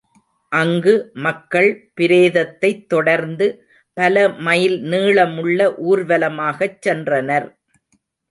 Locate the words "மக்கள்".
1.15-1.67